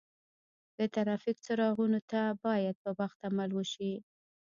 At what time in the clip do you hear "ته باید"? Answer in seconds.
2.11-2.75